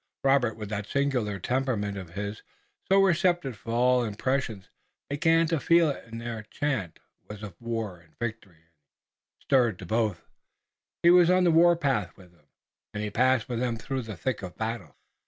[0.23, 2.41] Robert, with that singular temperament of his,
[2.91, 4.71] so receptive to all impressions,
[5.11, 6.09] began to feel it.
[6.11, 6.97] Their chant
[7.29, 8.71] was of war and victory and
[9.37, 10.25] he stirred to both.
[11.03, 12.47] He was on the warpath with them,
[12.95, 14.95] and he passed with them through the thick of battle.